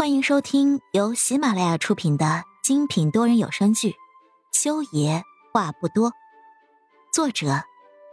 [0.00, 3.90] 欢迎收听由喜马拉雅出品的精品多人有声剧
[4.50, 5.22] 《修爷
[5.52, 6.10] 话不多》，
[7.12, 7.64] 作者：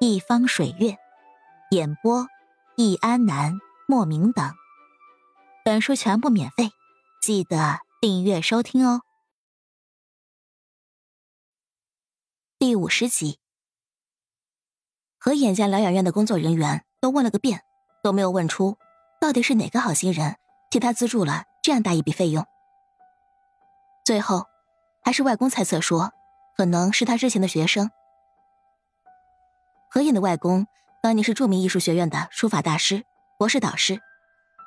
[0.00, 0.96] 一方水月，
[1.70, 2.26] 演播：
[2.76, 3.52] 易安南、
[3.86, 4.52] 莫名等。
[5.64, 6.70] 本书全部免费，
[7.22, 9.02] 记得订阅收听哦。
[12.58, 13.38] 第五十集，
[15.20, 17.60] 和眼将疗养院的工作人员都问了个遍，
[18.02, 18.76] 都没有问出
[19.20, 20.34] 到底是哪个好心人
[20.68, 21.44] 替他资助了。
[21.66, 22.46] 这样大一笔费用，
[24.04, 24.46] 最后
[25.02, 26.12] 还是外公猜测说，
[26.56, 27.90] 可能是他之前的学生。
[29.90, 30.68] 何影的外公
[31.02, 33.04] 当年是著名艺术学院的书法大师、
[33.36, 34.00] 博士导师，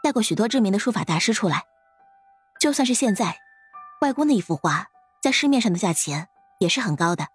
[0.04, 1.64] 带过许多知名的书法大师出来。
[2.60, 3.40] 就算是现在，
[4.02, 4.88] 外公的一幅画
[5.22, 6.28] 在市面上的价钱
[6.60, 7.30] 也是很高的。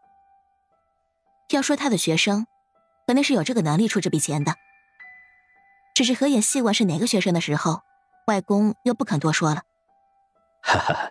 [1.48, 2.46] 要说他的学生，
[3.06, 4.56] 肯定是有这个能力出这笔钱的。
[5.94, 7.80] 只是何影细问是哪个学生的时候。
[8.26, 9.62] 外公又不肯多说了。
[10.62, 11.10] 哈哈，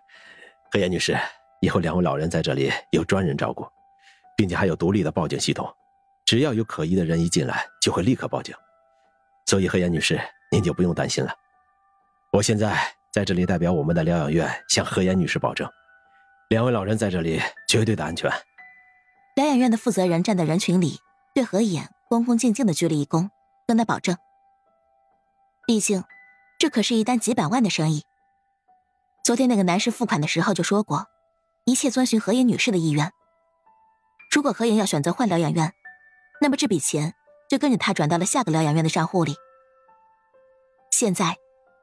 [0.71, 1.15] 何岩女士，
[1.61, 3.67] 以后两位老人在这里有专人照顾，
[4.35, 5.71] 并且还有独立的报警系统，
[6.25, 8.55] 只要有可疑的人一进来，就会立刻报警。
[9.45, 10.19] 所以何岩女士，
[10.51, 11.31] 您就不用担心了。
[12.31, 12.75] 我现在
[13.11, 15.69] 在这里代表我们的疗养院向何岩女士保证，
[16.49, 18.31] 两位老人在这里绝对的安全。
[19.35, 20.97] 疗养院的负责人站在人群里，
[21.35, 23.29] 对何岩恭恭敬敬的鞠了一躬，
[23.67, 24.17] 跟他保证。
[25.67, 26.03] 毕竟。
[26.63, 28.05] 这可是一单几百万的生意。
[29.21, 31.07] 昨天那个男士付款的时候就说过，
[31.65, 33.11] 一切遵循何妍女士的意愿。
[34.31, 35.73] 如果何妍要选择换疗养院，
[36.39, 37.15] 那么这笔钱
[37.49, 39.35] 就跟着他转到了下个疗养院的账户里。
[40.89, 41.35] 现在，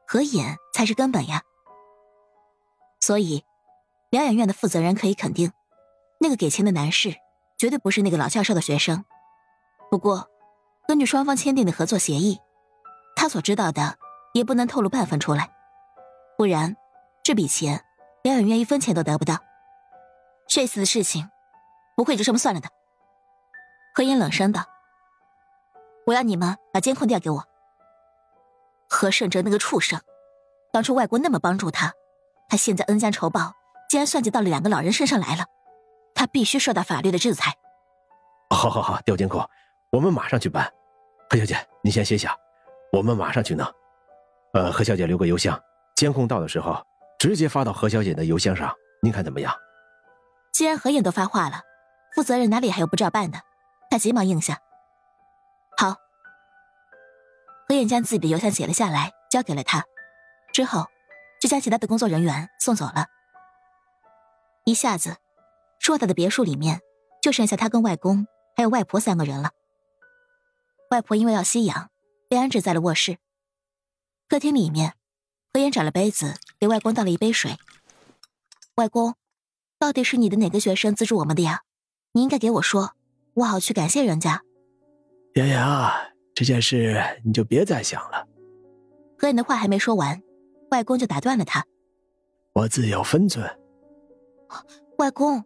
[0.06, 1.42] 何妍才是根本呀。
[3.00, 3.44] 所以，
[4.08, 5.52] 疗养院的负责人可以肯定，
[6.20, 7.16] 那个给钱的男士
[7.58, 9.04] 绝对不是那个老教授的学生。
[9.90, 10.30] 不过，
[10.88, 12.38] 根据双方签订的合作协议，
[13.14, 13.98] 他所知道的。
[14.32, 15.50] 也不能透露半分出来，
[16.36, 16.76] 不然
[17.22, 17.84] 这笔钱
[18.22, 19.38] 疗养院一分钱都得不到。
[20.48, 21.30] 这次的事情
[21.96, 22.68] 不会就这么算了的。
[23.94, 24.64] 何言冷声道
[26.06, 27.44] ：“我要你们把监控调给我。
[28.88, 30.00] 何胜哲那个畜生，
[30.72, 31.92] 当初外公那么帮助他，
[32.48, 33.54] 他现在恩将仇报，
[33.88, 35.44] 竟然算计到了两个老人身上来了，
[36.14, 37.52] 他必须受到法律的制裁。”
[38.50, 39.44] 好好好，调监控，
[39.90, 40.72] 我们马上去办。
[41.28, 42.36] 何小姐，你先歇下，
[42.92, 43.64] 我们马上去弄。
[44.52, 45.60] 呃，何小姐留个邮箱，
[45.94, 46.84] 监控到的时候
[47.18, 49.54] 直接发到何小姐的邮箱上，您看怎么样？
[50.52, 51.62] 既然何影都发话了，
[52.14, 53.40] 负责人哪里还有不照办的？
[53.90, 54.58] 他急忙应下。
[55.76, 55.94] 好。
[57.68, 59.84] 何影将自己的邮箱写了下来，交给了他，
[60.52, 60.86] 之后
[61.40, 63.06] 就将其他的工作人员送走了。
[64.64, 65.16] 一下子，
[65.78, 66.80] 硕大的别墅里面
[67.22, 69.50] 就剩下他跟外公还有外婆三个人了。
[70.90, 71.90] 外婆因为要吸氧，
[72.28, 73.18] 被安置在了卧室。
[74.30, 74.94] 客厅里面，
[75.52, 77.56] 何言找了杯子给外公倒了一杯水。
[78.76, 79.16] 外公，
[79.76, 81.62] 到底是你的哪个学生资助我们的呀？
[82.12, 82.92] 你应该给我说，
[83.34, 84.44] 我好去感谢人家。
[85.34, 88.24] 妍妍啊，这件事你就别再想了。
[89.18, 90.22] 何言的话还没说完，
[90.70, 91.66] 外公就打断了他。
[92.52, 93.58] 我自有分寸。
[94.98, 95.44] 外公，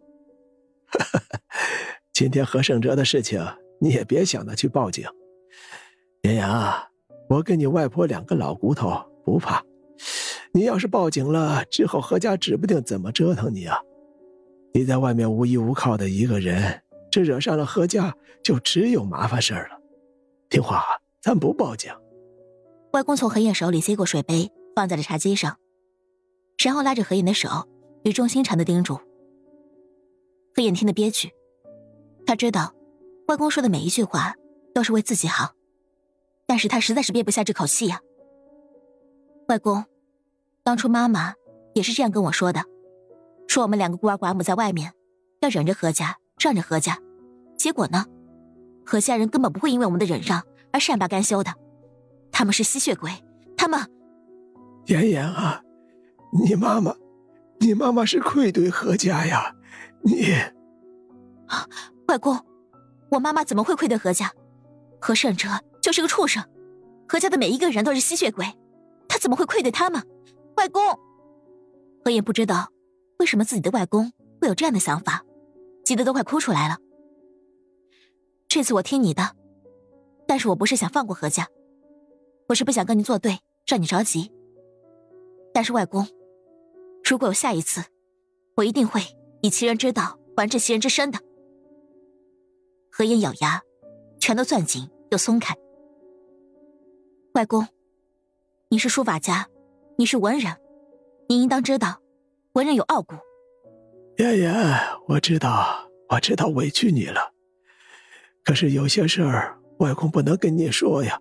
[2.13, 3.43] 今天何胜哲的事情，
[3.81, 5.09] 你也别想着去报警。
[6.21, 6.91] 妍妍啊。
[7.29, 8.91] 我跟你外婆两个老骨头
[9.23, 9.63] 不怕，
[10.51, 13.77] 你要是报警了之后，何家指不定怎么折腾你啊！
[14.73, 18.13] 你在外面无依无靠的一个人，这惹上了何家，
[18.43, 19.79] 就只有麻烦事儿了。
[20.49, 20.83] 听话，
[21.21, 21.91] 咱不报警。
[22.93, 25.57] 外公从何燕手里接过水杯，放在了茶几上，
[26.63, 27.49] 然后拉着何燕的手，
[28.03, 28.99] 语重心长的叮嘱。
[30.55, 31.31] 何燕听得憋屈，
[32.25, 32.73] 他知道，
[33.27, 34.35] 外公说的每一句话
[34.73, 35.53] 都是为自己好。
[36.45, 37.99] 但是他实在是憋不下这口气呀。
[39.47, 39.83] 外公，
[40.63, 41.33] 当初妈妈
[41.73, 42.63] 也是这样跟我说的，
[43.47, 44.93] 说我们两个孤儿寡母在外面，
[45.41, 46.97] 要忍着何家，让着何家。
[47.57, 48.05] 结果呢，
[48.85, 51.53] 何家人根本不会因为我们的忍让而善罢甘休的，
[52.31, 53.11] 他们是吸血鬼，
[53.55, 53.79] 他们。
[54.85, 55.63] 妍妍啊，
[56.31, 56.95] 你妈妈，
[57.59, 59.55] 你妈妈是愧对何家呀，
[60.01, 60.31] 你。
[61.47, 61.67] 啊，
[62.07, 62.39] 外公，
[63.09, 64.31] 我妈妈怎么会愧对何家？
[64.99, 65.49] 何胜哲。
[65.85, 66.43] 就是个畜生，
[67.07, 68.43] 何家的每一个人都是吸血鬼，
[69.07, 70.01] 他怎么会愧对他们？
[70.55, 70.81] 外公，
[72.03, 72.71] 何言不知道
[73.19, 74.11] 为什么自己的外公
[74.41, 75.23] 会有这样的想法，
[75.83, 76.79] 急得都快哭出来了。
[78.47, 79.35] 这次我听你的，
[80.25, 81.47] 但是我不是想放过何家，
[82.47, 83.37] 我是不想跟你作对，
[83.67, 84.31] 让你着急。
[85.53, 86.07] 但是外公，
[87.03, 87.83] 如果有下一次，
[88.55, 89.01] 我一定会
[89.43, 91.19] 以其人之道还治其人之身的。
[92.89, 93.61] 何言咬牙，
[94.19, 95.55] 拳头攥紧又松开。
[97.35, 97.67] 外公，
[98.69, 99.49] 你是书法家，
[99.97, 100.55] 你是文人，
[101.27, 101.99] 你应当知道，
[102.53, 103.13] 文人有傲骨。
[104.19, 104.53] 燕燕，
[105.09, 107.33] 我知道，我知道委屈你了。
[108.45, 111.19] 可是有些事儿，外公不能跟你说呀。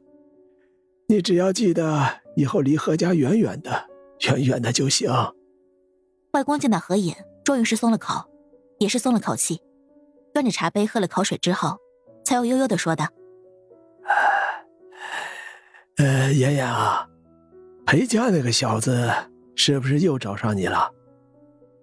[1.09, 3.89] 你只要记得以后离何家远远的，
[4.29, 5.11] 远远的就行。
[6.31, 7.13] 外公见到何隐，
[7.43, 8.31] 终于是松了口，
[8.79, 9.61] 也是松了口气，
[10.33, 11.77] 端着茶杯喝了口水之后，
[12.25, 13.09] 才又悠悠的说道
[15.97, 17.09] ：“呃，妍妍啊，
[17.87, 19.11] 裴家那个小子
[19.55, 20.91] 是不是又找上你了？”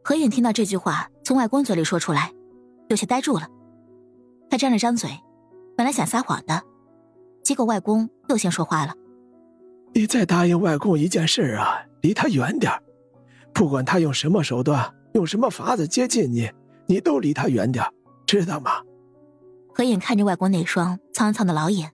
[0.03, 2.31] 何隐听到这句话从外公嘴里说出来，
[2.89, 3.47] 有些呆住了。
[4.49, 5.09] 他张了张嘴。
[5.77, 6.61] 本来想撒谎的，
[7.41, 8.93] 结果外公又先说话了
[9.95, 12.71] ：“你再答应外公一件事啊，离他远点
[13.51, 16.51] 不管他用什么手段，用什么法子接近你，
[16.85, 17.83] 你都离他远点
[18.27, 18.83] 知道吗？”
[19.73, 21.93] 何影看着外公那双苍苍的老眼，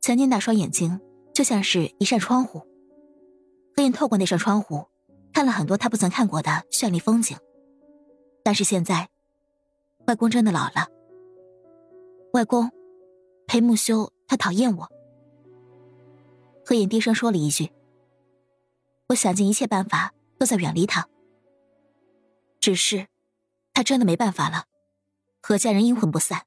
[0.00, 1.00] 曾经那双眼睛
[1.32, 2.62] 就像是一扇窗户。
[3.74, 4.86] 何影透过那扇窗户，
[5.32, 7.36] 看了很多他不曾看过的绚丽风景。
[8.42, 9.08] 但是现在，
[10.06, 10.88] 外公真的老了。
[12.32, 12.70] 外公。
[13.44, 14.88] 裴木修，他讨厌我。
[16.64, 17.70] 何影低声说了一句
[19.08, 21.06] ：“我想尽一切办法，都在远离他。
[22.60, 23.08] 只是，
[23.74, 24.64] 他真的没办法了。
[25.42, 26.46] 何家人阴魂不散。”